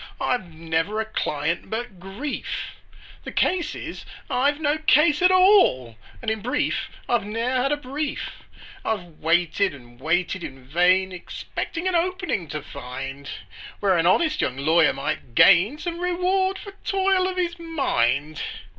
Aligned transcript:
I've 0.19 0.51
never 0.51 0.99
a 0.99 1.05
client 1.05 1.69
but 1.69 1.99
grief: 1.99 2.73
The 3.23 3.31
case 3.31 3.75
is, 3.75 4.03
I've 4.31 4.59
no 4.59 4.79
case 4.79 5.21
at 5.21 5.29
all, 5.29 5.95
And 6.23 6.31
in 6.31 6.41
brief, 6.41 6.89
I've 7.07 7.23
ne'er 7.23 7.61
had 7.61 7.71
a 7.71 7.77
brief! 7.77 8.43
"I've 8.83 9.19
waited 9.19 9.75
and 9.75 9.99
waited 9.99 10.43
in 10.43 10.63
vain, 10.65 11.11
Expecting 11.11 11.87
an 11.87 11.93
'opening' 11.93 12.47
to 12.47 12.63
find, 12.63 13.29
Where 13.79 13.95
an 13.95 14.07
honest 14.07 14.41
young 14.41 14.57
lawyer 14.57 14.91
might 14.91 15.35
gain 15.35 15.77
Some 15.77 15.99
reward 15.99 16.57
for 16.57 16.71
toil 16.83 17.27
of 17.27 17.37
his 17.37 17.59
mind. 17.59 18.41